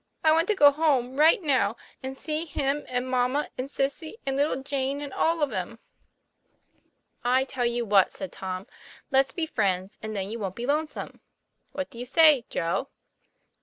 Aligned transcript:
"I 0.25 0.31
want 0.31 0.47
to 0.47 0.55
go 0.55 0.71
home 0.71 1.15
right 1.17 1.39
now, 1.43 1.75
and 2.01 2.17
see 2.17 2.45
him 2.45 2.83
and 2.87 3.07
mamma 3.07 3.51
and 3.55 3.69
Sissy 3.69 4.15
and 4.25 4.35
little 4.35 4.63
Jane 4.63 4.99
and 4.99 5.13
all 5.13 5.43
of 5.43 5.53
'em." 5.53 5.77
"I 7.23 7.43
tell 7.43 7.65
you 7.67 7.85
what," 7.85 8.11
said 8.11 8.31
Tom;" 8.31 8.65
let's 9.11 9.31
be 9.31 9.45
friends, 9.45 9.99
and 10.01 10.15
then 10.15 10.31
you 10.31 10.39
wont 10.39 10.55
be 10.55 10.65
lonesome. 10.65 11.21
What 11.73 11.91
do 11.91 11.99
you 11.99 12.07
say, 12.07 12.45
Joe?" 12.49 12.89